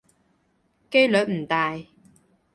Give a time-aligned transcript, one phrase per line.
[0.89, 1.77] 機率唔大